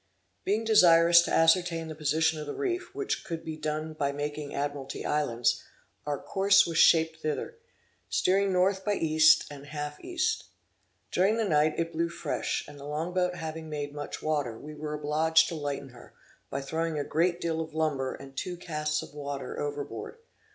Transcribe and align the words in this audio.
Being 0.43 0.63
desirous 0.63 1.21
to 1.21 1.31
ascertain 1.31 1.87
the 1.87 1.93
position 1.93 2.39
of 2.39 2.47
the 2.47 2.55
reef, 2.55 2.89
which 2.95 3.23
could 3.23 3.45
be 3.45 3.55
done 3.55 3.93
by 3.93 4.11
making 4.11 4.49
the 4.49 4.55
Admiralty 4.55 5.05
Islands, 5.05 5.63
our 6.07 6.17
course 6.19 6.65
was 6.65 6.79
shaped 6.79 7.21
thither, 7.21 7.59
steering 8.09 8.51
north 8.51 8.83
by 8.83 8.93
east 8.95 9.45
and 9.51 9.67
half 9.67 9.99
east. 10.03 10.45
During 11.11 11.37
the 11.37 11.45
night, 11.45 11.75
it 11.77 11.93
blew 11.93 12.09
fresh, 12.09 12.65
and 12.67 12.79
the 12.79 12.85
long 12.85 13.13
boat 13.13 13.35
having 13.35 13.69
made 13.69 13.93
much 13.93 14.23
water, 14.23 14.57
we 14.57 14.73
were 14.73 14.95
obliged 14.95 15.47
to 15.49 15.55
lighten 15.55 15.89
her, 15.89 16.15
by 16.49 16.61
throwing 16.61 16.97
a 16.97 17.03
great 17.03 17.39
deal 17.39 17.61
of 17.61 17.75
lumber, 17.75 18.15
and 18.15 18.35
two 18.35 18.57
casks 18.57 19.03
of 19.03 19.13
water, 19.13 19.59
overboard. 19.59 20.17